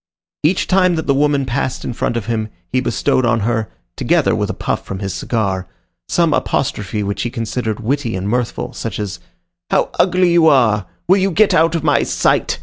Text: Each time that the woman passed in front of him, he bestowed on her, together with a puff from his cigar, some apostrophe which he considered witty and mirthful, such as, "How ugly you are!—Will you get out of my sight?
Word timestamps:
Each 0.41 0.65
time 0.65 0.95
that 0.95 1.05
the 1.05 1.13
woman 1.13 1.45
passed 1.45 1.85
in 1.85 1.93
front 1.93 2.17
of 2.17 2.25
him, 2.25 2.49
he 2.71 2.79
bestowed 2.79 3.23
on 3.23 3.41
her, 3.41 3.69
together 3.95 4.33
with 4.33 4.49
a 4.49 4.53
puff 4.55 4.83
from 4.83 4.97
his 4.97 5.13
cigar, 5.13 5.67
some 6.09 6.33
apostrophe 6.33 7.03
which 7.03 7.21
he 7.21 7.29
considered 7.29 7.79
witty 7.81 8.15
and 8.15 8.27
mirthful, 8.27 8.73
such 8.73 8.97
as, 8.99 9.19
"How 9.69 9.91
ugly 9.99 10.31
you 10.33 10.47
are!—Will 10.47 11.17
you 11.17 11.29
get 11.29 11.53
out 11.53 11.75
of 11.75 11.83
my 11.83 12.01
sight? 12.01 12.57